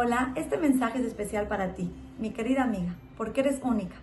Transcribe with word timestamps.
Ahora, 0.00 0.32
este 0.34 0.56
mensaje 0.56 0.98
es 0.98 1.04
especial 1.04 1.46
para 1.46 1.74
ti, 1.74 1.92
mi 2.18 2.30
querida 2.30 2.62
amiga, 2.62 2.94
porque 3.18 3.42
eres 3.42 3.60
única. 3.62 3.96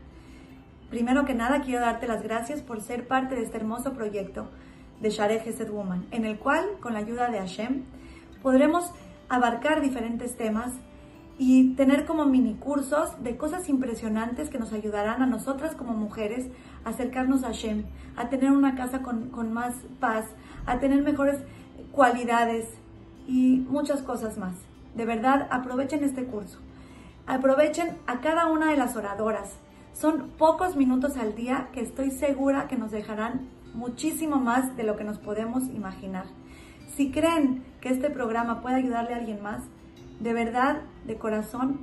Primero 0.92 1.26
que 1.26 1.34
nada, 1.34 1.62
quiero 1.62 1.82
darte 1.82 2.06
las 2.06 2.22
gracias 2.22 2.62
por 2.62 2.82
ser 2.82 3.08
parte 3.08 3.34
de 3.34 3.42
este 3.42 3.58
hermoso 3.58 3.94
proyecto 3.94 4.48
de 5.02 5.10
Share 5.10 5.40
Gesed 5.40 5.72
Woman, 5.72 6.06
en 6.12 6.26
el 6.26 6.38
cual, 6.38 6.64
con 6.82 6.94
la 6.94 7.00
ayuda 7.00 7.32
de 7.32 7.40
Hashem, 7.40 7.82
podremos 8.44 8.92
abarcar 9.28 9.82
diferentes 9.82 10.38
temas 10.38 10.72
y 11.40 11.74
tener 11.74 12.06
como 12.06 12.28
mini 12.28 12.54
cursos 12.54 13.24
de 13.24 13.36
cosas 13.36 13.68
impresionantes 13.68 14.52
que 14.52 14.60
nos 14.60 14.74
ayudarán 14.74 15.24
a 15.24 15.26
nosotras 15.26 15.74
como 15.74 15.94
mujeres 15.94 16.46
a 16.86 16.90
acercarnos 16.90 17.44
a 17.44 17.48
Hashem, 17.48 17.86
a 18.16 18.30
tener 18.30 18.52
una 18.52 18.76
casa 18.76 19.02
con 19.02 19.52
más 19.52 19.74
paz, 20.00 20.26
a 20.68 20.78
tener 20.78 21.02
mejores 21.02 21.40
cualidades 21.92 22.70
y 23.28 23.66
muchas 23.68 24.04
cosas 24.04 24.38
más. 24.38 24.54
De 24.96 25.06
verdad, 25.06 25.48
aprovechen 25.52 26.04
este 26.04 26.26
curso. 26.26 26.60
Aprovechen 27.26 27.98
a 28.08 28.20
cada 28.20 28.48
una 28.48 28.72
de 28.72 28.78
las 28.78 28.96
oradoras. 28.96 29.54
Son 29.94 30.30
pocos 30.38 30.76
minutos 30.76 31.18
al 31.18 31.36
día 31.36 31.70
que 31.74 31.82
estoy 31.82 32.12
segura 32.12 32.68
que 32.68 32.78
nos 32.78 32.92
dejarán 32.92 33.50
muchísimo 33.74 34.38
más 34.38 34.76
de 34.78 34.84
lo 34.84 34.96
que 34.96 35.04
nos 35.04 35.18
podemos 35.18 35.64
imaginar. 35.66 36.26
Si 36.96 37.12
creen 37.12 37.64
que 37.82 37.90
este 37.90 38.10
programa 38.10 38.62
puede 38.62 38.76
ayudarle 38.76 39.14
a 39.14 39.18
alguien 39.18 39.42
más, 39.42 39.62
de 40.20 40.34
verdad, 40.34 40.82
de 41.06 41.18
corazón, 41.18 41.82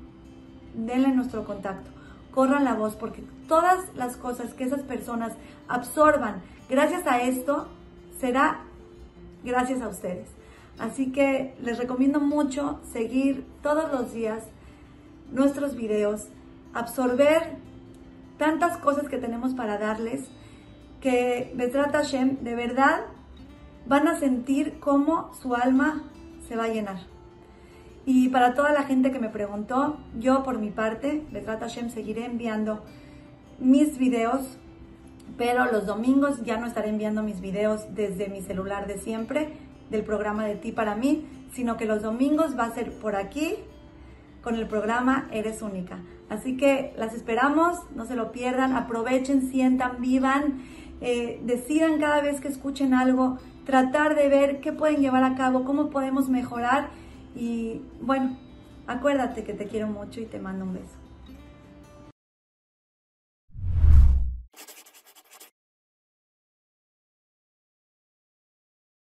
denle 0.75 1.09
nuestro 1.09 1.45
contacto. 1.45 1.91
Corran 2.33 2.65
la 2.65 2.75
voz 2.75 2.97
porque 2.97 3.23
todas 3.47 3.95
las 3.95 4.17
cosas 4.17 4.55
que 4.55 4.65
esas 4.65 4.83
personas 4.83 5.33
absorban 5.69 6.43
gracias 6.69 7.07
a 7.07 7.23
esto 7.23 7.69
será 8.19 8.61
gracias 9.45 9.83
a 9.83 9.89
ustedes. 9.89 10.29
Así 10.79 11.13
que 11.13 11.55
les 11.63 11.79
recomiendo 11.79 12.21
mucho 12.21 12.81
seguir 12.93 13.47
todos 13.63 13.93
los 13.93 14.13
días 14.13 14.43
nuestros 15.31 15.77
videos, 15.77 16.29
absorber 16.73 17.57
tantas 18.39 18.77
cosas 18.79 19.09
que 19.09 19.19
tenemos 19.19 19.55
para 19.55 19.79
darles 19.79 20.25
que 21.01 21.53
Betrat 21.55 21.93
Hashem 21.93 22.39
de 22.43 22.55
verdad 22.55 23.03
van 23.87 24.09
a 24.09 24.19
sentir 24.19 24.79
cómo 24.81 25.33
su 25.35 25.55
alma 25.55 26.03
se 26.49 26.57
va 26.57 26.65
a 26.65 26.69
llenar. 26.69 26.99
Y 28.07 28.29
para 28.29 28.55
toda 28.55 28.73
la 28.73 28.83
gente 28.83 29.13
que 29.13 29.19
me 29.19 29.29
preguntó, 29.29 29.99
yo 30.19 30.43
por 30.43 30.59
mi 30.59 30.71
parte, 30.71 31.25
Betrat 31.31 31.61
Hashem, 31.61 31.91
seguiré 31.91 32.27
enviando 32.27 32.83
mis 33.59 33.99
videos, 33.99 34.59
pero 35.39 35.71
los 35.71 35.87
domingos 35.87 36.43
ya 36.45 36.59
no 36.59 36.67
estaré 36.67 36.91
enviando 36.91 37.23
mis 37.23 37.41
videos 37.41 37.95
desde 37.95 38.29
mi 38.29 38.43
celular 38.43 38.87
de 38.87 38.99
siempre, 38.99 39.53
del 39.91 40.03
programa 40.03 40.47
de 40.47 40.57
ti 40.57 40.73
para 40.73 40.95
mí, 40.95 41.27
sino 41.53 41.77
que 41.77 41.87
los 41.87 42.03
domingos 42.03 42.59
va 42.59 42.65
a 42.65 42.75
ser 42.75 42.93
por 42.93 43.17
aquí 43.17 43.55
con 44.43 44.57
el 44.57 44.67
programa 44.67 45.29
Eres 45.33 45.63
Única. 45.63 45.99
Así 46.29 46.57
que 46.57 46.93
las 46.97 47.15
esperamos, 47.15 47.79
no 47.95 48.07
se 48.07 48.17
lo 48.17 48.33
pierdan, 48.33 48.75
aprovechen, 48.75 49.51
sientan, 49.51 50.01
vivan, 50.01 50.63
eh, 51.01 51.41
decidan 51.45 51.99
cada 51.99 52.21
vez 52.21 52.41
que 52.41 52.49
escuchen 52.49 52.95
algo, 52.95 53.39
tratar 53.65 54.15
de 54.15 54.29
ver 54.29 54.61
qué 54.61 54.73
pueden 54.73 55.01
llevar 55.01 55.25
a 55.25 55.35
cabo, 55.35 55.65
cómo 55.65 55.91
podemos 55.91 56.29
mejorar 56.29 56.89
y 57.35 57.83
bueno, 58.01 58.37
acuérdate 58.87 59.45
que 59.45 59.55
te 59.55 59.67
quiero 59.67 59.89
mucho 59.89 60.21
y 60.21 60.27
te 60.27 60.39
mando 60.39 60.65
un 60.65 60.75
beso. 60.75 61.04